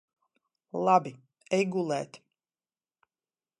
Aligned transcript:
Labi. 0.87 1.11
Ej 1.59 1.67
gulēt. 1.77 2.19